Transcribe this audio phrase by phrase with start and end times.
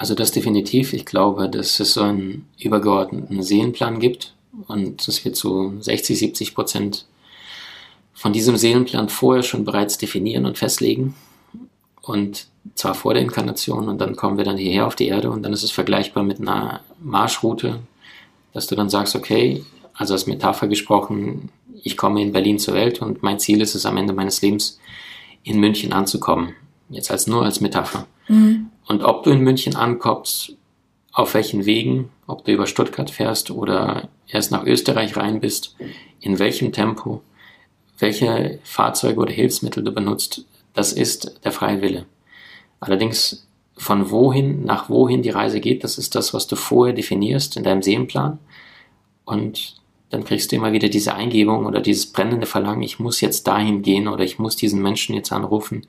[0.00, 0.94] Also das definitiv.
[0.94, 4.32] Ich glaube, dass es so einen übergeordneten Seelenplan gibt
[4.66, 7.04] und dass wir zu 60, 70 Prozent
[8.14, 11.16] von diesem Seelenplan vorher schon bereits definieren und festlegen.
[12.00, 15.42] Und zwar vor der Inkarnation und dann kommen wir dann hierher auf die Erde und
[15.42, 17.80] dann ist es vergleichbar mit einer Marschroute,
[18.54, 21.50] dass du dann sagst, okay, also als Metapher gesprochen,
[21.82, 24.80] ich komme in Berlin zur Welt und mein Ziel ist es am Ende meines Lebens
[25.42, 26.54] in München anzukommen.
[26.88, 28.06] Jetzt als nur als Metapher.
[28.28, 28.70] Mhm.
[28.90, 30.56] Und ob du in München ankommst,
[31.12, 35.76] auf welchen Wegen, ob du über Stuttgart fährst oder erst nach Österreich rein bist,
[36.20, 37.22] in welchem Tempo,
[38.00, 42.04] welche Fahrzeuge oder Hilfsmittel du benutzt, das ist der freie Wille.
[42.80, 43.46] Allerdings
[43.76, 47.62] von wohin nach wohin die Reise geht, das ist das, was du vorher definierst in
[47.62, 48.40] deinem Seelenplan.
[49.24, 49.76] Und
[50.08, 53.82] dann kriegst du immer wieder diese Eingebung oder dieses brennende Verlangen, ich muss jetzt dahin
[53.82, 55.86] gehen oder ich muss diesen Menschen jetzt anrufen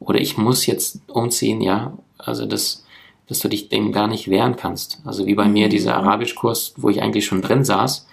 [0.00, 1.96] oder ich muss jetzt umziehen, ja.
[2.24, 2.84] Also das,
[3.28, 5.00] dass du dich dem gar nicht wehren kannst.
[5.04, 5.70] Also wie bei mir mhm.
[5.70, 8.06] dieser Arabischkurs, wo ich eigentlich schon drin saß.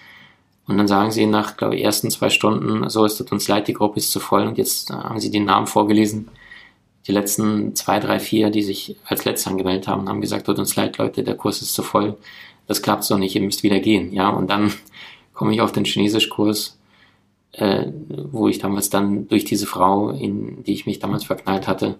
[0.68, 3.68] Und dann sagen sie nach, glaube ich, ersten zwei Stunden, so es tut uns leid,
[3.68, 6.28] die Gruppe ist zu voll und jetzt haben sie den Namen vorgelesen.
[7.06, 10.76] Die letzten zwei, drei, vier, die sich als letzte angemeldet haben, haben gesagt, tut uns
[10.76, 12.18] leid, Leute, der Kurs ist zu voll.
[12.66, 14.12] Das klappt so nicht, ihr müsst wieder gehen.
[14.12, 14.72] Ja, und dann
[15.32, 16.78] komme ich auf den Chinesischkurs,
[17.52, 17.86] äh,
[18.30, 21.98] wo ich damals dann durch diese Frau, in die ich mich damals verknallt hatte,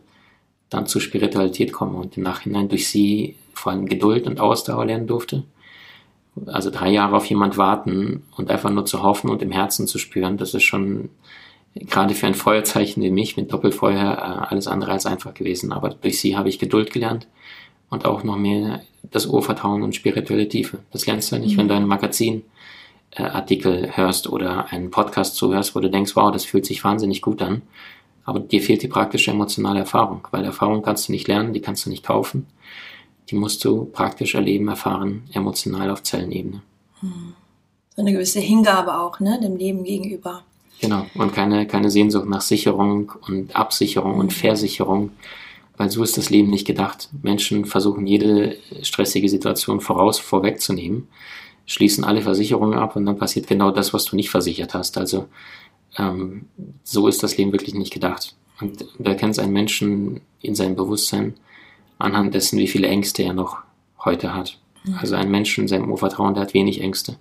[0.70, 5.06] dann zur Spiritualität komme und im Nachhinein durch sie vor allem Geduld und Ausdauer lernen
[5.06, 5.44] durfte.
[6.46, 9.98] Also drei Jahre auf jemand warten und einfach nur zu hoffen und im Herzen zu
[9.98, 11.10] spüren, das ist schon
[11.74, 15.72] gerade für ein Feuerzeichen wie mich mit Doppelfeuer äh, alles andere als einfach gewesen.
[15.72, 17.26] Aber durch sie habe ich Geduld gelernt
[17.90, 20.78] und auch noch mehr das Urvertrauen und spirituelle Tiefe.
[20.92, 21.60] Das lernst du ja nicht, mhm.
[21.60, 22.42] wenn du ein Magazin
[23.12, 27.22] äh, Artikel hörst oder einen Podcast zuhörst, wo du denkst, wow, das fühlt sich wahnsinnig
[27.22, 27.62] gut an.
[28.28, 31.86] Aber dir fehlt die praktische emotionale Erfahrung, weil Erfahrung kannst du nicht lernen, die kannst
[31.86, 32.46] du nicht kaufen.
[33.30, 36.60] Die musst du praktisch erleben, erfahren, emotional auf Zellenebene.
[37.00, 37.32] Hm.
[37.96, 40.42] So eine gewisse Hingabe auch, ne, dem Leben gegenüber.
[40.78, 44.38] Genau, und keine, keine Sehnsucht nach Sicherung und Absicherung und hm.
[44.38, 45.12] Versicherung,
[45.78, 47.08] weil so ist das Leben nicht gedacht.
[47.22, 51.08] Menschen versuchen jede stressige Situation voraus, vorwegzunehmen
[51.68, 54.96] schließen alle Versicherungen ab und dann passiert genau das, was du nicht versichert hast.
[54.96, 55.28] Also
[55.98, 56.46] ähm,
[56.84, 58.36] so ist das Leben wirklich nicht gedacht.
[58.60, 61.34] Und du erkennst einen Menschen in seinem Bewusstsein
[61.98, 63.58] anhand dessen, wie viele Ängste er noch
[64.04, 64.58] heute hat.
[64.84, 64.94] Mhm.
[65.00, 67.16] Also ein Mensch in seinem Urvertrauen, der hat wenig Ängste.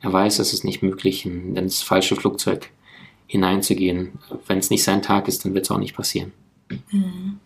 [0.00, 2.70] Er weiß, es ist nicht möglich, in das falsche Flugzeug
[3.26, 4.12] hineinzugehen.
[4.46, 6.32] Wenn es nicht sein Tag ist, dann wird es auch nicht passieren.
[6.90, 7.38] Mhm.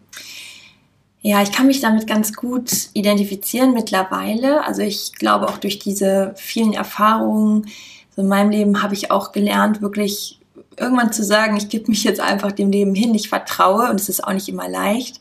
[1.20, 4.64] Ja, ich kann mich damit ganz gut identifizieren mittlerweile.
[4.64, 7.66] Also ich glaube auch durch diese vielen Erfahrungen
[8.14, 10.37] so in meinem Leben habe ich auch gelernt, wirklich
[10.80, 14.08] irgendwann zu sagen, ich gebe mich jetzt einfach dem Leben hin, ich vertraue und es
[14.08, 15.20] ist auch nicht immer leicht.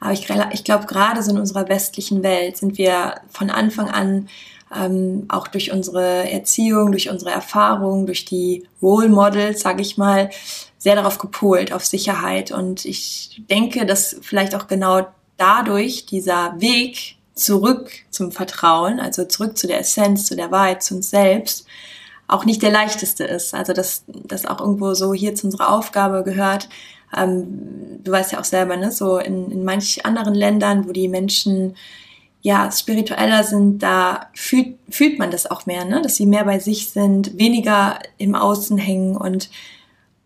[0.00, 4.28] Aber ich, ich glaube, gerade so in unserer westlichen Welt sind wir von Anfang an
[4.74, 10.30] ähm, auch durch unsere Erziehung, durch unsere Erfahrung, durch die Role Models, sage ich mal,
[10.76, 12.50] sehr darauf gepolt, auf Sicherheit.
[12.50, 15.06] Und ich denke, dass vielleicht auch genau
[15.36, 20.96] dadurch dieser Weg zurück zum Vertrauen, also zurück zu der Essenz, zu der Wahrheit, zu
[20.96, 21.66] uns selbst,
[22.28, 23.54] auch nicht der leichteste ist.
[23.54, 26.68] Also dass das auch irgendwo so hier zu unserer Aufgabe gehört.
[27.16, 31.08] Ähm, du weißt ja auch selber, ne, so in, in manch anderen Ländern, wo die
[31.08, 31.76] Menschen
[32.42, 36.58] ja spiritueller sind, da fühlt, fühlt man das auch mehr, ne, dass sie mehr bei
[36.58, 39.50] sich sind, weniger im Außen hängen und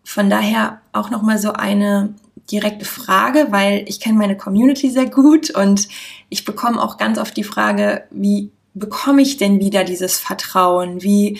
[0.05, 2.15] von daher auch noch mal so eine
[2.51, 5.89] direkte Frage, weil ich kenne meine Community sehr gut und
[6.29, 11.03] ich bekomme auch ganz oft die Frage, wie bekomme ich denn wieder dieses Vertrauen?
[11.03, 11.39] Wie,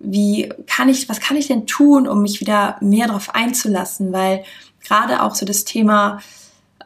[0.00, 4.12] wie kann ich, was kann ich denn tun, um mich wieder mehr darauf einzulassen?
[4.12, 4.44] Weil
[4.86, 6.20] gerade auch so das Thema,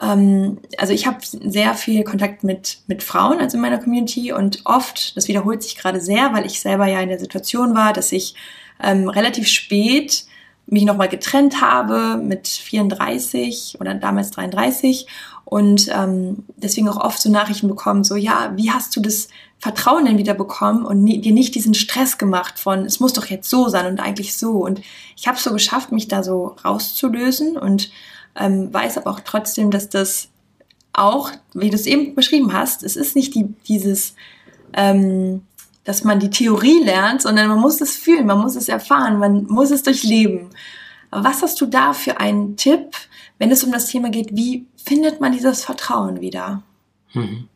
[0.01, 4.63] ähm, also ich habe sehr viel Kontakt mit, mit Frauen, also in meiner Community und
[4.65, 8.13] oft, das wiederholt sich gerade sehr, weil ich selber ja in der Situation war, dass
[8.13, 8.35] ich
[8.83, 10.25] ähm, relativ spät
[10.67, 15.07] mich nochmal getrennt habe mit 34 oder damals 33
[15.53, 19.29] und ähm, deswegen auch oft so Nachrichten bekommen, so ja, wie hast du das
[19.59, 23.27] Vertrauen denn wieder bekommen und nie, dir nicht diesen Stress gemacht von, es muss doch
[23.27, 24.53] jetzt so sein und eigentlich so.
[24.53, 24.81] Und
[25.15, 27.91] ich habe es so geschafft, mich da so rauszulösen und
[28.35, 30.29] ähm, weiß aber auch trotzdem, dass das
[30.95, 34.15] auch, wie du es eben beschrieben hast, es ist nicht die, dieses
[34.73, 35.43] ähm,
[35.85, 39.45] dass man die Theorie lernt, sondern man muss es fühlen, man muss es erfahren, man
[39.49, 40.49] muss es durchleben.
[41.11, 42.97] Was hast du da für einen Tipp,
[43.43, 46.63] wenn es um das Thema geht, wie findet man dieses Vertrauen wieder?
[47.13, 47.49] Mhm.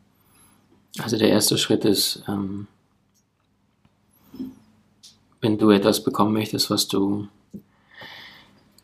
[0.98, 2.66] Also der erste Schritt ist, ähm,
[5.40, 7.28] wenn du etwas bekommen möchtest, was du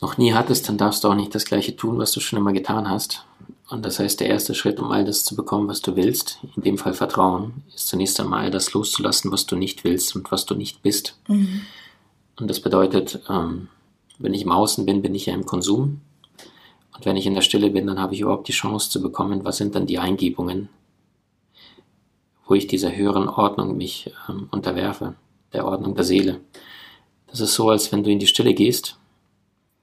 [0.01, 2.53] noch nie hattest, dann darfst du auch nicht das gleiche tun, was du schon immer
[2.53, 3.25] getan hast.
[3.69, 6.63] Und das heißt, der erste Schritt, um all das zu bekommen, was du willst, in
[6.63, 10.55] dem Fall Vertrauen, ist zunächst einmal das loszulassen, was du nicht willst und was du
[10.55, 11.19] nicht bist.
[11.27, 11.63] Mhm.
[12.39, 13.67] Und das bedeutet, ähm,
[14.21, 16.01] wenn ich im Außen bin, bin ich ja im Konsum.
[16.95, 19.45] Und wenn ich in der Stille bin, dann habe ich überhaupt die Chance zu bekommen,
[19.45, 20.69] was sind dann die Eingebungen,
[22.47, 25.15] wo ich dieser höheren Ordnung mich ähm, unterwerfe,
[25.53, 26.41] der Ordnung der Seele.
[27.27, 28.99] Das ist so, als wenn du in die Stille gehst,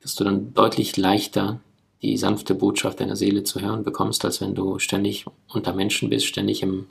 [0.01, 1.59] dass du dann deutlich leichter
[2.01, 6.25] die sanfte Botschaft deiner Seele zu hören bekommst, als wenn du ständig unter Menschen bist,
[6.25, 6.87] ständig im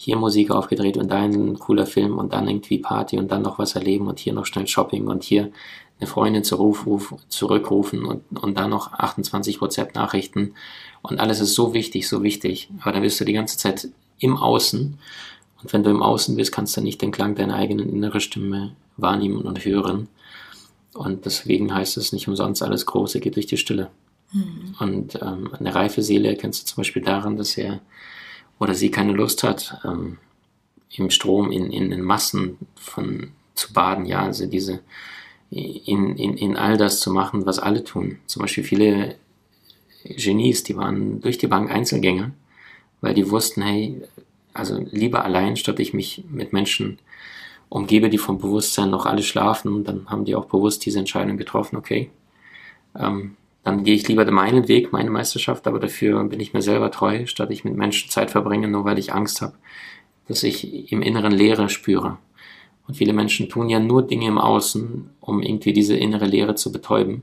[0.00, 3.58] hier Musik aufgedreht und da ein cooler Film und dann irgendwie Party und dann noch
[3.58, 5.50] was erleben und hier noch schnell Shopping und hier
[6.00, 6.78] eine Freundin zurück,
[7.28, 10.54] zurückrufen und, und dann noch 28 WhatsApp-Nachrichten
[11.02, 12.68] und alles ist so wichtig, so wichtig.
[12.80, 14.98] Aber dann bist du die ganze Zeit im Außen
[15.62, 18.76] und wenn du im Außen bist, kannst du nicht den Klang deiner eigenen inneren Stimme
[18.96, 20.08] wahrnehmen und hören.
[20.94, 23.90] Und deswegen heißt es nicht umsonst, alles Große geht durch die Stille.
[24.32, 24.74] Mhm.
[24.78, 27.80] Und ähm, eine reife Seele erkennst du zum Beispiel daran, dass er
[28.58, 30.18] oder sie keine Lust hat, ähm,
[30.90, 34.80] im Strom in, in, in Massen von zu baden, ja, also diese
[35.50, 38.18] in, in, in all das zu machen, was alle tun.
[38.26, 39.16] Zum Beispiel viele
[40.04, 42.32] Genies, die waren durch die Bank Einzelgänger,
[43.00, 44.02] weil die wussten, hey,
[44.54, 46.98] also lieber allein, statt ich mich mit Menschen
[47.68, 49.84] umgebe, die vom Bewusstsein noch alle schlafen.
[49.84, 52.10] Dann haben die auch bewusst diese Entscheidung getroffen, okay,
[52.98, 56.90] ähm, dann gehe ich lieber meinen Weg, meine Meisterschaft, aber dafür bin ich mir selber
[56.90, 59.54] treu, statt ich mit Menschen Zeit verbringe, nur weil ich Angst habe,
[60.26, 62.16] dass ich im Inneren Leere spüre.
[62.88, 66.72] Und viele Menschen tun ja nur Dinge im Außen, um irgendwie diese innere Leere zu
[66.72, 67.22] betäuben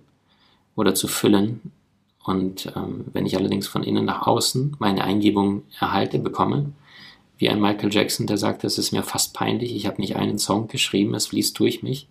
[0.75, 1.71] oder zu füllen.
[2.23, 6.71] Und ähm, wenn ich allerdings von innen nach außen meine Eingebung erhalte, bekomme,
[7.37, 10.37] wie ein Michael Jackson, der sagt, es ist mir fast peinlich, ich habe nicht einen
[10.37, 12.07] Song geschrieben, es fließt durch mich,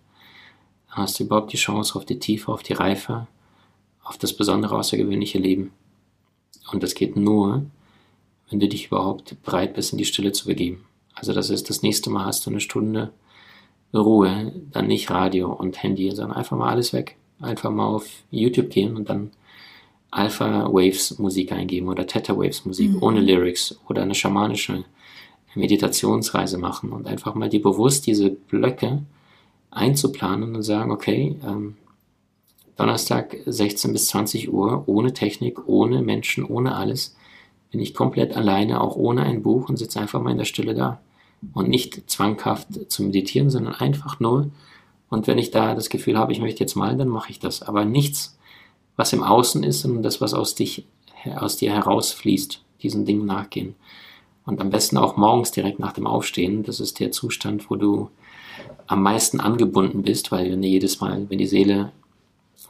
[0.89, 3.27] dann hast du überhaupt die Chance auf die Tiefe, auf die Reife,
[4.03, 5.71] auf das besondere, außergewöhnliche Leben.
[6.71, 7.65] Und das geht nur,
[8.49, 10.85] wenn du dich überhaupt bereit bist, in die Stille zu begeben.
[11.13, 13.13] Also das ist, das nächste Mal hast du eine Stunde
[13.93, 17.17] Ruhe, dann nicht Radio und Handy, sondern einfach mal alles weg.
[17.39, 19.31] Einfach mal auf YouTube gehen und dann
[20.11, 23.03] Alpha Waves Musik eingeben oder Theta Waves Musik mhm.
[23.03, 24.85] ohne Lyrics oder eine schamanische
[25.55, 29.03] Meditationsreise machen und einfach mal die bewusst diese Blöcke
[29.71, 31.75] einzuplanen und sagen, okay, ähm,
[32.77, 37.15] Donnerstag 16 bis 20 Uhr, ohne Technik, ohne Menschen, ohne alles,
[37.71, 40.75] bin ich komplett alleine, auch ohne ein Buch und sitze einfach mal in der Stille
[40.75, 41.01] da.
[41.53, 44.51] Und nicht zwanghaft zu meditieren, sondern einfach nur.
[45.09, 47.61] Und wenn ich da das Gefühl habe, ich möchte jetzt malen, dann mache ich das.
[47.61, 48.37] Aber nichts,
[48.95, 50.85] was im Außen ist, sondern das, was aus, dich,
[51.35, 53.75] aus dir herausfließt, diesen Dingen nachgehen.
[54.45, 56.63] Und am besten auch morgens direkt nach dem Aufstehen.
[56.63, 58.09] Das ist der Zustand, wo du
[58.87, 61.91] am meisten angebunden bist, weil wenn jedes Mal, wenn die Seele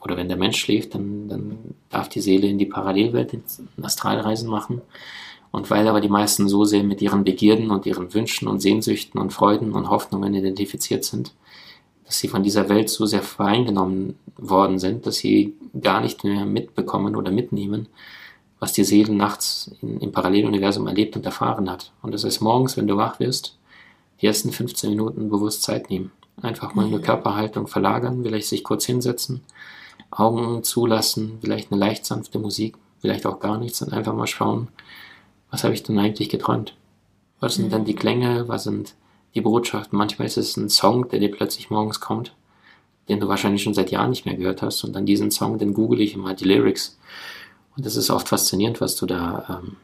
[0.02, 1.58] oder wenn der Mensch schläft, dann, dann
[1.90, 3.42] darf die Seele in die Parallelwelt, in
[3.82, 4.82] Astralreisen machen.
[5.56, 9.18] Und weil aber die meisten so sehr mit ihren Begierden und ihren Wünschen und Sehnsüchten
[9.18, 11.32] und Freuden und Hoffnungen identifiziert sind,
[12.04, 16.44] dass sie von dieser Welt so sehr vereingenommen worden sind, dass sie gar nicht mehr
[16.44, 17.88] mitbekommen oder mitnehmen,
[18.60, 21.90] was die Seele nachts in, im Paralleluniversum erlebt und erfahren hat.
[22.02, 23.56] Und das ist morgens, wenn du wach wirst,
[24.20, 26.12] die ersten 15 Minuten bewusst Zeit nehmen.
[26.42, 27.02] Einfach mal eine mhm.
[27.02, 29.40] Körperhaltung verlagern, vielleicht sich kurz hinsetzen,
[30.10, 34.68] Augen zulassen, vielleicht eine leicht sanfte Musik, vielleicht auch gar nichts und einfach mal schauen,
[35.50, 36.74] was habe ich denn eigentlich geträumt?
[37.40, 37.94] Was sind denn die.
[37.94, 38.48] Klänge?
[38.48, 38.94] Was sind
[39.34, 39.98] die Botschaften?
[39.98, 42.34] Manchmal ist es ein Song, der dir plötzlich morgens kommt,
[43.08, 45.74] den du wahrscheinlich schon seit Jahren nicht mehr gehört hast und dann diesen Song, den
[45.74, 46.98] google ich immer, die Lyrics.
[47.76, 49.76] Und das ist oft faszinierend, was du da, ähm,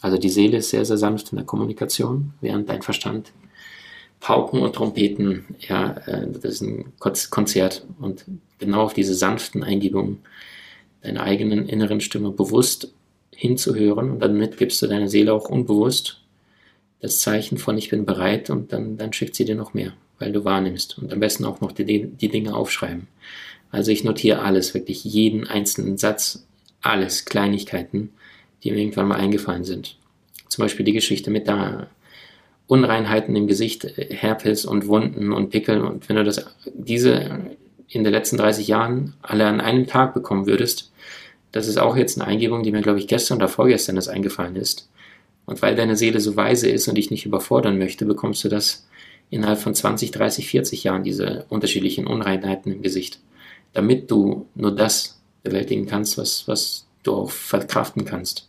[0.00, 3.32] also die Seele ist sehr, sehr sanft in der Kommunikation, während dein Verstand
[4.20, 8.24] Pauken und Trompeten, ja, äh, das ist ein Konzert und
[8.58, 10.22] genau auf diese sanften Eingebungen
[11.02, 12.92] deiner eigenen inneren Stimme bewusst
[13.38, 16.20] hinzuhören und damit gibst du deiner Seele auch unbewusst
[17.00, 20.32] das Zeichen von ich bin bereit und dann, dann schickt sie dir noch mehr, weil
[20.32, 23.06] du wahrnimmst und am besten auch noch die, die Dinge aufschreiben.
[23.70, 26.46] Also ich notiere alles, wirklich jeden einzelnen Satz,
[26.80, 28.10] alles, Kleinigkeiten,
[28.64, 29.96] die mir irgendwann mal eingefallen sind.
[30.48, 31.88] Zum Beispiel die Geschichte mit der
[32.66, 37.40] Unreinheiten im Gesicht, Herpes und Wunden und Pickeln und wenn du das, diese
[37.86, 40.92] in den letzten 30 Jahren alle an einem Tag bekommen würdest,
[41.52, 44.56] das ist auch jetzt eine Eingebung, die mir, glaube ich, gestern oder vorgestern das eingefallen
[44.56, 44.88] ist.
[45.46, 48.86] Und weil deine Seele so weise ist und dich nicht überfordern möchte, bekommst du das
[49.30, 53.20] innerhalb von 20, 30, 40 Jahren, diese unterschiedlichen Unreinheiten im Gesicht.
[53.72, 58.48] Damit du nur das bewältigen kannst, was, was du auch verkraften kannst.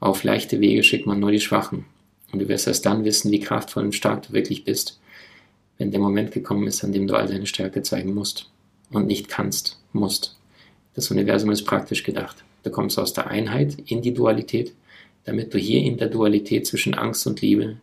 [0.00, 1.86] Auf leichte Wege schickt man nur die Schwachen.
[2.32, 5.00] Und du wirst erst dann wissen, wie kraftvoll und stark du wirklich bist,
[5.78, 8.50] wenn der Moment gekommen ist, an dem du all deine Stärke zeigen musst
[8.90, 10.36] und nicht kannst, musst.
[10.94, 12.44] Das Universum ist praktisch gedacht.
[12.62, 14.74] Du kommst aus der Einheit in die Dualität,
[15.24, 17.76] damit du hier in der Dualität zwischen Angst und Liebe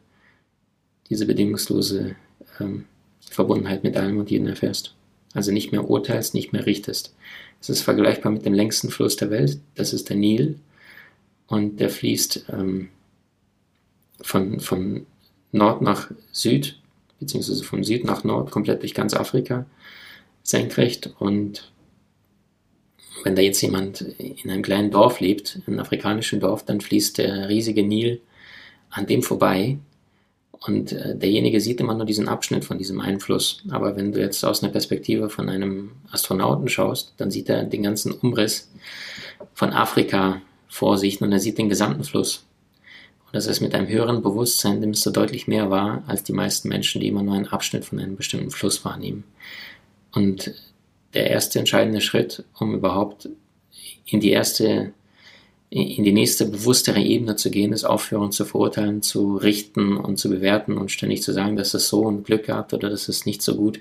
[1.09, 2.15] diese bedingungslose
[2.59, 2.85] ähm,
[3.29, 4.95] Verbundenheit mit allem und jedem erfährst.
[5.33, 7.15] Also nicht mehr urteilst, nicht mehr richtest.
[7.61, 10.59] Es ist vergleichbar mit dem längsten Fluss der Welt, das ist der Nil.
[11.47, 12.89] Und der fließt ähm,
[14.21, 15.05] von, von
[15.51, 16.79] Nord nach Süd,
[17.19, 19.65] beziehungsweise von Süd nach Nord, komplett durch ganz Afrika,
[20.43, 21.13] senkrecht.
[21.19, 21.71] Und
[23.23, 27.17] wenn da jetzt jemand in einem kleinen Dorf lebt, in einem afrikanischen Dorf, dann fließt
[27.17, 28.21] der riesige Nil
[28.89, 29.77] an dem vorbei.
[30.65, 33.63] Und äh, derjenige sieht immer nur diesen Abschnitt von diesem Einfluss.
[33.69, 37.83] Aber wenn du jetzt aus einer Perspektive von einem Astronauten schaust, dann sieht er den
[37.83, 38.69] ganzen Umriss
[39.53, 42.45] von Afrika vor sich und er sieht den gesamten Fluss.
[43.25, 46.67] Und das ist mit einem höheren Bewusstsein, nimmst du deutlich mehr wahr als die meisten
[46.67, 49.23] Menschen, die immer nur einen Abschnitt von einem bestimmten Fluss wahrnehmen.
[50.11, 50.53] Und
[51.13, 53.29] der erste entscheidende Schritt, um überhaupt
[54.05, 54.93] in die erste,
[55.69, 60.29] in die nächste bewusstere Ebene zu gehen, ist aufhören zu verurteilen, zu richten und zu
[60.29, 63.41] bewerten und ständig zu sagen, dass es so ein Glück gehabt oder dass es nicht
[63.41, 63.79] so gut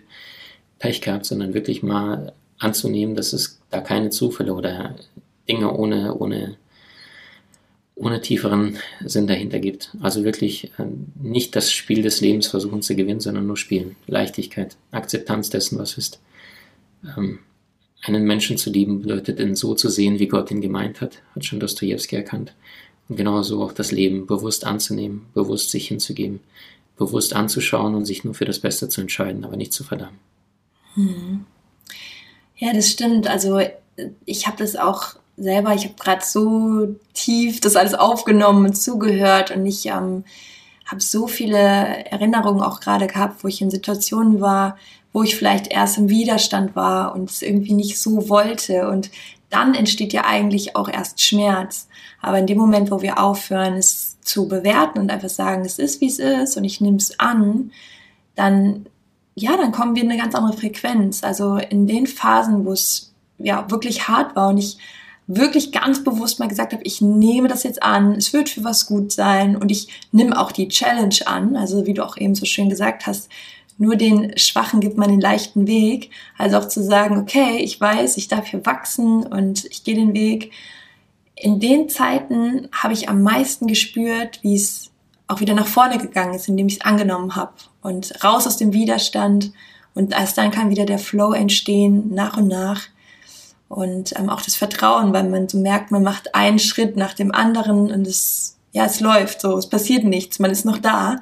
[0.79, 4.97] Pech gehabt, sondern wirklich mal anzunehmen, dass es da keine Zufälle oder
[5.49, 6.57] Dinge ohne, ohne,
[7.95, 9.97] ohne tieferen Sinn dahinter gibt.
[10.01, 10.85] Also wirklich äh,
[11.21, 13.97] nicht das Spiel des Lebens versuchen zu gewinnen, sondern nur spielen.
[14.07, 16.21] Leichtigkeit, Akzeptanz dessen, was ist.
[17.05, 17.40] Ähm,
[18.02, 21.45] einen Menschen zu lieben bedeutet, ihn so zu sehen, wie Gott ihn gemeint hat, hat
[21.45, 22.55] schon Dostoevsky erkannt.
[23.09, 26.40] Und genauso auch das Leben bewusst anzunehmen, bewusst sich hinzugeben,
[26.97, 30.19] bewusst anzuschauen und sich nur für das Beste zu entscheiden, aber nicht zu verdammen.
[30.95, 31.45] Hm.
[32.57, 33.28] Ja, das stimmt.
[33.28, 33.61] Also
[34.25, 39.50] ich habe das auch selber, ich habe gerade so tief das alles aufgenommen und zugehört
[39.52, 40.25] und ich ähm,
[40.88, 44.76] habe so viele Erinnerungen auch gerade gehabt, wo ich in Situationen war,
[45.12, 48.88] wo ich vielleicht erst im Widerstand war und es irgendwie nicht so wollte.
[48.88, 49.11] Und
[49.50, 51.88] dann entsteht ja eigentlich auch erst Schmerz.
[52.21, 56.00] Aber in dem Moment, wo wir aufhören, es zu bewerten und einfach sagen, es ist,
[56.00, 57.71] wie es ist und ich nehme es an,
[58.35, 58.87] dann,
[59.35, 61.23] ja, dann kommen wir in eine ganz andere Frequenz.
[61.23, 64.78] Also in den Phasen, wo es ja wirklich hart war und ich
[65.29, 68.87] wirklich ganz bewusst mal gesagt habe, ich nehme das jetzt an, es wird für was
[68.87, 71.55] gut sein und ich nehme auch die Challenge an.
[71.55, 73.29] Also wie du auch eben so schön gesagt hast,
[73.77, 76.11] nur den Schwachen gibt man den leichten Weg.
[76.37, 80.15] Also auch zu sagen, okay, ich weiß, ich darf hier wachsen und ich gehe den
[80.15, 80.51] Weg.
[81.37, 84.91] In den Zeiten habe ich am meisten gespürt, wie es
[85.29, 88.73] auch wieder nach vorne gegangen ist, indem ich es angenommen habe und raus aus dem
[88.73, 89.53] Widerstand.
[89.95, 92.89] Und erst dann kann wieder der Flow entstehen, nach und nach
[93.69, 97.33] und ähm, auch das Vertrauen, weil man so merkt, man macht einen Schritt nach dem
[97.33, 101.17] anderen und es, ja, es läuft so, es passiert nichts, man ist noch da.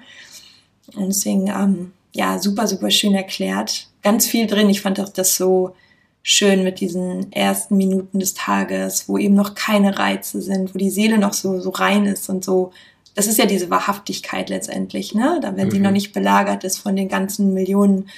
[0.95, 3.89] Und deswegen, ähm, ja, super, super schön erklärt.
[4.03, 4.71] Ganz viel drin.
[4.71, 5.75] Ich fand auch das so
[6.23, 10.91] schön mit diesen ersten Minuten des Tages, wo eben noch keine Reize sind, wo die
[10.91, 12.73] Seele noch so, so rein ist und so.
[13.15, 15.39] Das ist ja diese Wahrhaftigkeit letztendlich, ne?
[15.43, 15.71] Da, wenn mhm.
[15.73, 18.09] sie noch nicht belagert ist von den ganzen Millionen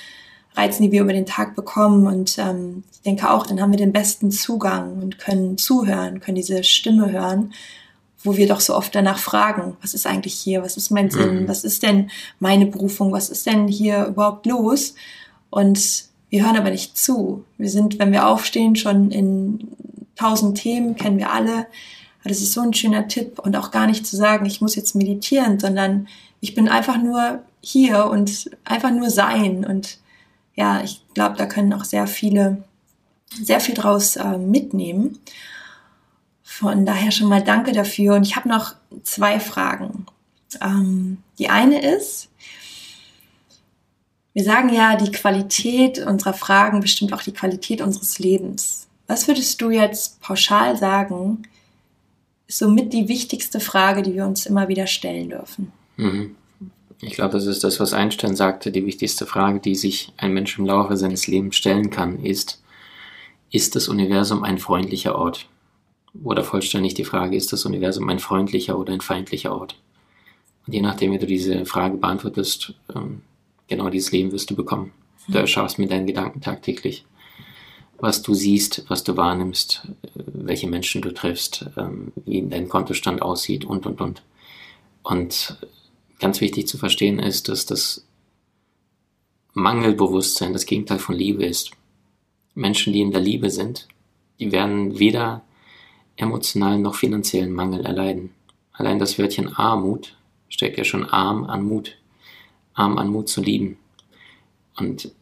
[0.55, 2.07] Reizen, die wir über den Tag bekommen.
[2.07, 6.37] Und ähm, ich denke auch, dann haben wir den besten Zugang und können zuhören, können
[6.37, 7.53] diese Stimme hören,
[8.23, 11.43] wo wir doch so oft danach fragen, was ist eigentlich hier, was ist mein Sinn,
[11.43, 11.49] mhm.
[11.49, 14.95] was ist denn meine Berufung, was ist denn hier überhaupt los?
[15.51, 17.45] Und wir hören aber nicht zu.
[17.57, 19.69] Wir sind, wenn wir aufstehen, schon in
[20.17, 21.67] tausend Themen, kennen wir alle.
[22.21, 24.75] Aber das ist so ein schöner Tipp und auch gar nicht zu sagen, ich muss
[24.75, 26.09] jetzt meditieren, sondern
[26.41, 29.99] ich bin einfach nur hier und einfach nur sein und
[30.59, 32.65] ja, ich glaube, da können auch sehr viele
[33.31, 35.19] sehr viel draus äh, mitnehmen.
[36.43, 38.15] Von daher schon mal danke dafür.
[38.15, 40.07] Und ich habe noch zwei Fragen.
[40.61, 42.29] Ähm, die eine ist,
[44.33, 48.89] wir sagen ja, die Qualität unserer Fragen bestimmt auch die Qualität unseres Lebens.
[49.07, 51.43] Was würdest du jetzt pauschal sagen,
[52.47, 55.73] ist somit die wichtigste Frage, die wir uns immer wieder stellen dürfen?
[55.97, 56.35] Mhm.
[57.01, 58.73] Ich glaube, das ist das, was Einstein sagte.
[58.73, 62.63] Die wichtigste Frage, die sich ein Mensch im Laufe seines Lebens stellen kann, ist,
[63.51, 65.49] ist das Universum ein freundlicher Ort?
[66.25, 69.77] Oder vollständig die Frage, ist das Universum ein freundlicher oder ein feindlicher Ort?
[70.67, 73.23] Und je nachdem, wie du diese Frage beantwortest, ähm,
[73.69, 74.93] genau dieses Leben wirst du bekommen.
[75.29, 75.39] Du mhm.
[75.39, 77.05] erschaffst mit deinen Gedanken tagtäglich,
[77.99, 83.23] was du siehst, was du wahrnimmst, äh, welche Menschen du triffst, ähm, wie dein Kontostand
[83.23, 84.23] aussieht und, und, und.
[85.05, 85.59] Und
[86.19, 88.07] ganz wichtig zu verstehen ist, dass das
[89.55, 91.71] Mangelbewusstsein das Gegenteil von Liebe ist.
[92.55, 93.89] Menschen, die in der Liebe sind,
[94.39, 95.43] die werden weder
[96.17, 98.31] emotionalen noch finanziellen Mangel erleiden.
[98.73, 100.17] Allein das Wörtchen Armut
[100.49, 101.97] steckt ja schon arm an Mut.
[102.75, 103.79] Arm an Mut zu lieben.
[104.77, 105.13] Und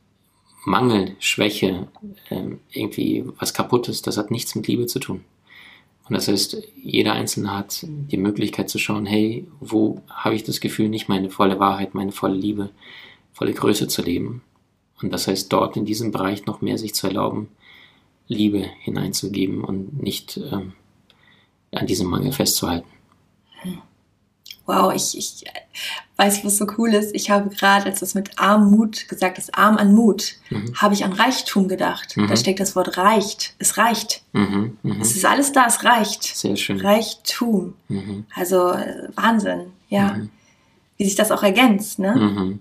[0.64, 1.88] Mangel, Schwäche,
[2.28, 5.24] ähm, irgendwie was kaputtes, das hat nichts mit Liebe zu tun.
[6.08, 10.60] Und das heißt, jeder Einzelne hat die Möglichkeit zu schauen, hey, wo habe ich das
[10.60, 12.70] Gefühl, nicht meine volle Wahrheit, meine volle Liebe,
[13.32, 14.42] volle Größe zu leben.
[15.02, 17.48] Und das heißt, dort in diesem Bereich noch mehr sich zu erlauben,
[18.28, 20.72] Liebe hineinzugeben und nicht ähm,
[21.72, 22.88] an diesem Mangel festzuhalten.
[24.66, 25.44] Wow, ich, ich
[26.16, 27.14] weiß, was so cool ist.
[27.14, 30.74] Ich habe gerade, als das mit Armut gesagt ist, arm an Mut, mhm.
[30.74, 32.16] habe ich an Reichtum gedacht.
[32.16, 32.28] Mhm.
[32.28, 33.54] Da steckt das Wort reicht.
[33.58, 34.22] Es reicht.
[34.32, 34.76] Mhm.
[34.82, 35.00] mhm.
[35.00, 36.24] Es ist alles da, es reicht.
[36.24, 36.80] Sehr schön.
[36.80, 37.74] Reichtum.
[37.88, 38.26] Mhm.
[38.34, 38.74] Also
[39.14, 40.14] Wahnsinn, ja.
[40.14, 40.30] Mhm.
[40.96, 42.58] Wie sich das auch ergänzt, ne?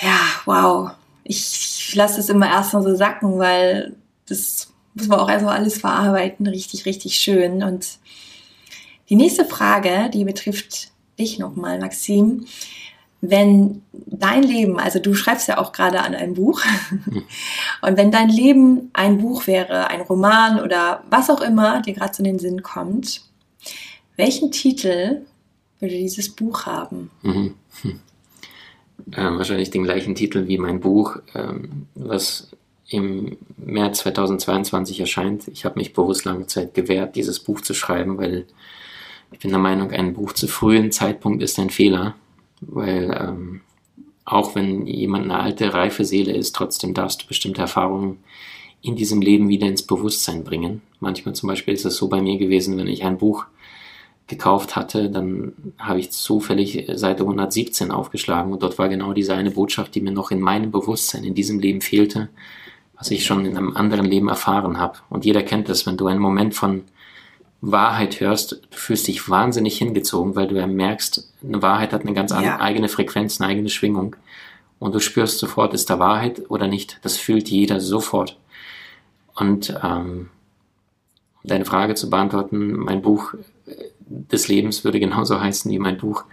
[0.00, 0.90] Ja, wow.
[1.24, 6.46] Ich lasse das immer erstmal so sacken, weil das muss man auch erstmal alles verarbeiten.
[6.46, 7.62] Richtig, richtig schön.
[7.62, 7.86] Und
[9.08, 12.46] die nächste Frage, die betrifft dich nochmal, Maxim.
[13.20, 16.60] Wenn dein Leben, also du schreibst ja auch gerade an einem Buch,
[17.82, 22.12] und wenn dein Leben ein Buch wäre, ein Roman oder was auch immer dir gerade
[22.12, 23.22] zu den Sinn kommt,
[24.16, 25.22] welchen Titel
[25.78, 27.10] würde dieses Buch haben?
[27.22, 27.54] Mhm.
[27.82, 28.00] Hm.
[29.12, 32.50] Äh, wahrscheinlich den gleichen Titel wie mein Buch, ähm, was
[32.88, 35.48] im März 2022 erscheint.
[35.48, 38.46] Ich habe mich bewusst lange Zeit gewehrt, dieses Buch zu schreiben, weil
[39.32, 42.14] ich bin der Meinung, ein Buch zu frühen Zeitpunkt ist ein Fehler,
[42.60, 43.60] weil ähm,
[44.24, 48.18] auch wenn jemand eine alte, reife Seele ist, trotzdem darfst du bestimmte Erfahrungen
[48.82, 50.82] in diesem Leben wieder ins Bewusstsein bringen.
[51.00, 53.46] Manchmal zum Beispiel ist es so bei mir gewesen, wenn ich ein Buch
[54.26, 59.50] gekauft hatte, dann habe ich zufällig Seite 117 aufgeschlagen und dort war genau diese eine
[59.50, 62.28] Botschaft, die mir noch in meinem Bewusstsein in diesem Leben fehlte,
[62.96, 64.98] was ich schon in einem anderen Leben erfahren habe.
[65.10, 66.84] Und jeder kennt das, wenn du einen Moment von
[67.62, 72.12] Wahrheit hörst, du fühlst dich wahnsinnig hingezogen, weil du ja merkst, eine Wahrheit hat eine
[72.12, 72.60] ganz ja.
[72.60, 74.16] eigene Frequenz, eine eigene Schwingung.
[74.80, 76.98] Und du spürst sofort, ist da Wahrheit oder nicht.
[77.02, 78.36] Das fühlt jeder sofort.
[79.36, 80.28] Und ähm,
[81.42, 83.34] um deine Frage zu beantworten, mein Buch
[83.66, 83.74] äh,
[84.06, 86.24] des Lebens würde genauso heißen wie mein Buch,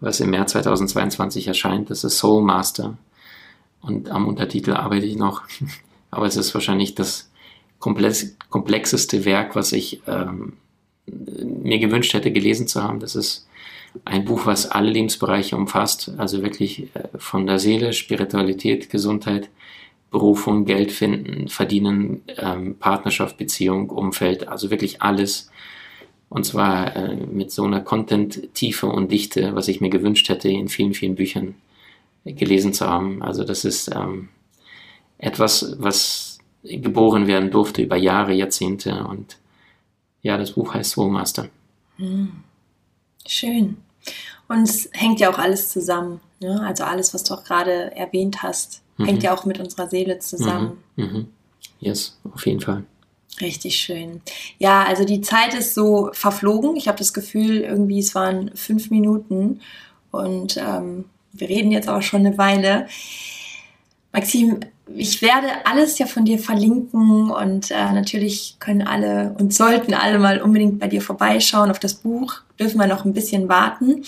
[0.00, 1.88] was im März 2022 erscheint.
[1.88, 2.98] Das ist Soul Master.
[3.80, 5.42] Und am Untertitel arbeite ich noch.
[6.10, 7.30] Aber es ist wahrscheinlich das
[7.78, 10.54] komplex, komplexeste Werk, was ich ähm,
[11.06, 13.00] mir gewünscht hätte, gelesen zu haben.
[13.00, 13.46] Das ist
[14.04, 19.48] ein Buch, was alle Lebensbereiche umfasst, also wirklich äh, von der Seele, Spiritualität, Gesundheit,
[20.10, 25.50] Berufung, Geld finden, verdienen, ähm, Partnerschaft, Beziehung, Umfeld, also wirklich alles.
[26.30, 30.68] Und zwar äh, mit so einer Content-Tiefe und Dichte, was ich mir gewünscht hätte, in
[30.68, 31.54] vielen, vielen Büchern
[32.24, 33.22] gelesen zu haben.
[33.22, 34.28] Also das ist ähm,
[35.18, 36.27] etwas, was
[36.62, 39.04] geboren werden durfte über Jahre, Jahrzehnte.
[39.04, 39.38] Und
[40.22, 41.48] ja, das Buch heißt Soulmaster.
[41.96, 42.32] Hm.
[43.26, 43.78] Schön.
[44.48, 46.20] Und es hängt ja auch alles zusammen.
[46.40, 46.60] Ne?
[46.62, 49.04] Also alles, was du auch gerade erwähnt hast, mhm.
[49.06, 50.78] hängt ja auch mit unserer Seele zusammen.
[50.96, 51.04] Mhm.
[51.04, 51.28] Mhm.
[51.80, 52.84] Yes, auf jeden Fall.
[53.40, 54.20] Richtig schön.
[54.58, 56.76] Ja, also die Zeit ist so verflogen.
[56.76, 59.60] Ich habe das Gefühl, irgendwie es waren fünf Minuten
[60.10, 62.88] und ähm, wir reden jetzt auch schon eine Weile.
[64.12, 64.60] Maxim,
[64.94, 70.18] ich werde alles ja von dir verlinken und äh, natürlich können alle und sollten alle
[70.18, 71.70] mal unbedingt bei dir vorbeischauen.
[71.70, 74.04] Auf das Buch dürfen wir noch ein bisschen warten.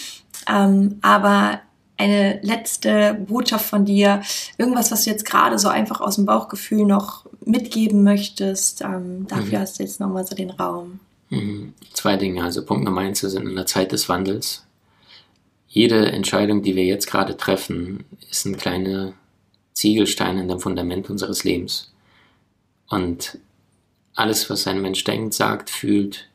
[0.49, 1.61] Ähm, aber
[1.97, 4.23] eine letzte Botschaft von dir,
[4.57, 9.59] irgendwas, was du jetzt gerade so einfach aus dem Bauchgefühl noch mitgeben möchtest, ähm, dafür
[9.59, 9.63] mhm.
[9.63, 11.01] hast du jetzt nochmal so den Raum.
[11.29, 11.75] Mhm.
[11.93, 12.43] Zwei Dinge.
[12.43, 14.65] Also Punkt Nummer eins, wir sind in der Zeit des Wandels.
[15.69, 19.13] Jede Entscheidung, die wir jetzt gerade treffen, ist ein kleiner
[19.81, 21.91] Ziegelstein in dem Fundament unseres Lebens.
[22.89, 23.39] Und
[24.15, 26.29] alles, was ein Mensch denkt, sagt, fühlt,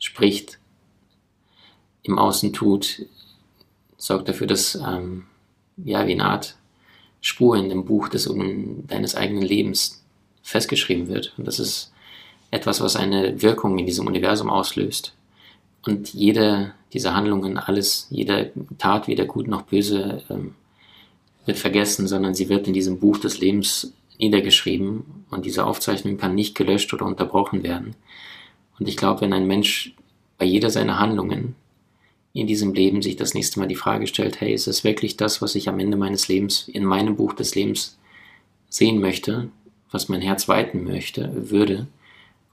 [0.00, 0.58] spricht,
[2.02, 3.06] im Außen tut,
[3.96, 5.26] sorgt dafür, dass ähm,
[5.76, 6.56] ja wie eine Art
[7.20, 8.28] Spur in dem Buch des,
[8.86, 10.02] deines eigenen Lebens
[10.42, 11.34] festgeschrieben wird.
[11.36, 11.92] Und das ist
[12.50, 15.14] etwas, was eine Wirkung in diesem Universum auslöst.
[15.84, 20.54] Und jede dieser Handlungen, alles, jede Tat, weder gut noch böse, ähm,
[21.48, 26.34] wird vergessen, sondern sie wird in diesem Buch des Lebens niedergeschrieben und diese Aufzeichnung kann
[26.34, 27.96] nicht gelöscht oder unterbrochen werden.
[28.78, 29.94] Und ich glaube, wenn ein Mensch
[30.36, 31.56] bei jeder seiner Handlungen
[32.32, 35.42] in diesem Leben sich das nächste Mal die Frage stellt, hey, ist es wirklich das,
[35.42, 37.98] was ich am Ende meines Lebens in meinem Buch des Lebens
[38.68, 39.48] sehen möchte,
[39.90, 41.88] was mein Herz weiten möchte, würde,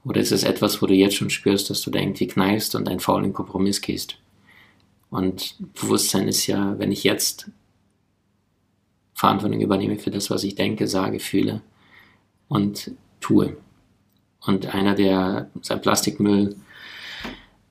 [0.04, 2.88] oder ist es etwas, wo du jetzt schon spürst, dass du da irgendwie kneifst und
[2.88, 4.16] einen faulen Kompromiss gehst?
[5.10, 7.50] Und Bewusstsein ist ja, wenn ich jetzt
[9.16, 11.62] Verantwortung übernehme für das, was ich denke, sage, fühle
[12.48, 13.56] und tue.
[14.44, 16.54] Und einer, der sein Plastikmüll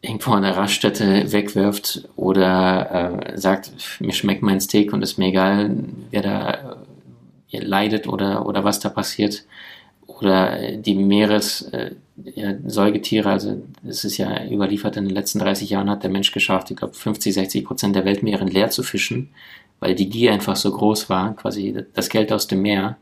[0.02, 5.28] irgendwo an der Raststätte wegwirft oder äh, sagt, mir schmeckt mein Steak und ist mir
[5.28, 5.70] egal,
[6.10, 6.78] wer da
[7.52, 9.46] äh, leidet oder, oder was da passiert.
[10.08, 16.02] oder die Meeressäugetiere, äh, also es ist ja überliefert, in den letzten 30 Jahren hat
[16.02, 19.30] der Mensch geschafft, ich glaube 50, 60 Prozent der Weltmeeren leer zu fischen,
[19.80, 22.98] weil die Gier einfach so groß war, quasi das Geld aus dem Meer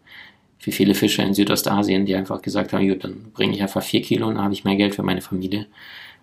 [0.57, 4.01] für viele Fischer in Südostasien, die einfach gesagt haben, gut, dann bringe ich einfach vier
[4.01, 5.67] Kilo und habe ich mehr Geld für meine Familie.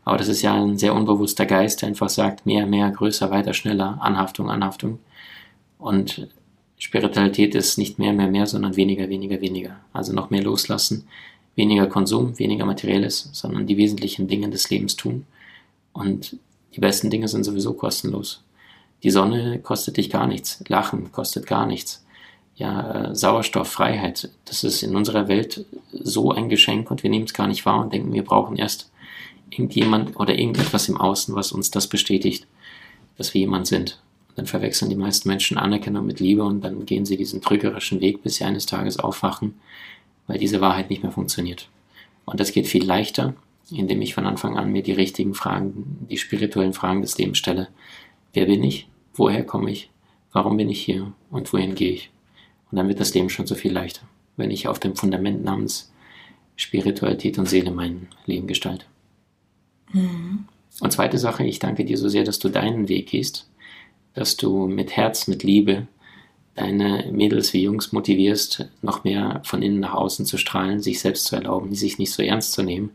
[0.05, 3.53] Aber das ist ja ein sehr unbewusster Geist, der einfach sagt, mehr, mehr, größer, weiter,
[3.53, 4.99] schneller, Anhaftung, Anhaftung.
[5.79, 6.29] Und
[6.79, 9.77] Spiritualität ist nicht mehr, mehr, mehr, sondern weniger, weniger, weniger.
[9.93, 11.07] Also noch mehr loslassen,
[11.55, 15.27] weniger Konsum, weniger Materielles, sondern die wesentlichen Dinge des Lebens tun.
[15.93, 16.39] Und
[16.75, 18.43] die besten Dinge sind sowieso kostenlos.
[19.03, 20.63] Die Sonne kostet dich gar nichts.
[20.69, 22.05] Lachen kostet gar nichts.
[22.57, 27.33] Ja, äh, Sauerstofffreiheit, das ist in unserer Welt so ein Geschenk und wir nehmen es
[27.33, 28.91] gar nicht wahr und denken, wir brauchen erst
[29.51, 32.47] irgendjemand oder irgendetwas im Außen, was uns das bestätigt,
[33.17, 34.01] dass wir jemand sind.
[34.37, 38.23] Dann verwechseln die meisten Menschen Anerkennung mit Liebe und dann gehen sie diesen trügerischen Weg,
[38.23, 39.59] bis sie eines Tages aufwachen,
[40.27, 41.69] weil diese Wahrheit nicht mehr funktioniert.
[42.27, 43.35] Und das geht viel leichter,
[43.71, 47.69] indem ich von Anfang an mir die richtigen Fragen, die spirituellen Fragen des Lebens stelle.
[48.33, 48.89] Wer bin ich?
[49.15, 49.91] Woher komme ich?
[50.33, 51.13] Warum bin ich hier?
[51.31, 52.11] Und wohin gehe ich?
[52.71, 54.03] Und dann wird das Leben schon so viel leichter,
[54.37, 55.93] wenn ich auf dem Fundament namens
[56.57, 58.87] Spiritualität und Seele mein Leben gestalte.
[59.93, 60.47] Mhm.
[60.81, 63.51] Und zweite Sache, ich danke dir so sehr, dass du deinen Weg gehst
[64.15, 65.87] dass du mit Herz, mit Liebe
[66.55, 71.25] deine Mädels wie Jungs motivierst, noch mehr von innen nach außen zu strahlen, sich selbst
[71.25, 72.91] zu erlauben, sich nicht so ernst zu nehmen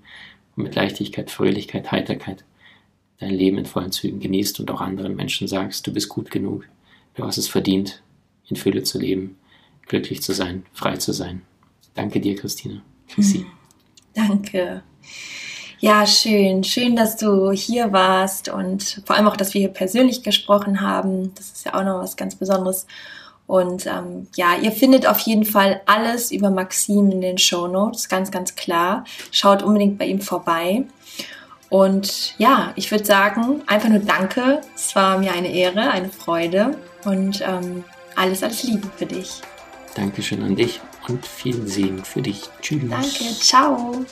[0.56, 2.44] und mit Leichtigkeit, Fröhlichkeit, Heiterkeit
[3.20, 6.68] dein Leben in vollen Zügen genießt und auch anderen Menschen sagst, du bist gut genug,
[7.16, 8.02] du hast es verdient,
[8.48, 9.38] in Fülle zu leben,
[9.88, 11.42] glücklich zu sein, frei zu sein.
[11.94, 12.82] Danke dir, Christine.
[13.08, 13.46] Chrissy.
[14.14, 14.84] Danke.
[15.80, 16.64] Ja, schön.
[16.64, 21.34] Schön, dass du hier warst und vor allem auch, dass wir hier persönlich gesprochen haben.
[21.36, 22.88] Das ist ja auch noch was ganz Besonderes.
[23.48, 28.10] Und ähm, ja, ihr findet auf jeden Fall alles über Maxim in den Show Notes,
[28.10, 29.04] ganz, ganz klar.
[29.32, 30.86] Schaut unbedingt bei ihm vorbei.
[31.70, 34.62] Und ja, ich würde sagen, einfach nur Danke.
[34.76, 37.84] Es war mir eine Ehre, eine Freude und ähm,
[38.16, 39.42] alles, alles Liebe für dich.
[39.96, 42.44] Dankeschön an dich und viel Segen für dich.
[42.62, 42.82] Tschüss.
[42.90, 44.06] Danke, ciao.